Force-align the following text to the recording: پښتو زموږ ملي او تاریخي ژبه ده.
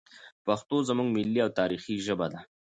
پښتو 0.45 0.75
زموږ 0.89 1.07
ملي 1.15 1.39
او 1.45 1.49
تاریخي 1.59 1.95
ژبه 2.05 2.27
ده. 2.33 2.39